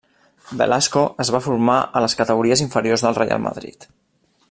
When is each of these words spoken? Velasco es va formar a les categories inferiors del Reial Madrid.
Velasco 0.61 1.03
es 1.25 1.31
va 1.35 1.41
formar 1.49 1.77
a 1.99 2.03
les 2.05 2.17
categories 2.23 2.65
inferiors 2.67 3.05
del 3.09 3.19
Reial 3.23 3.45
Madrid. 3.49 3.89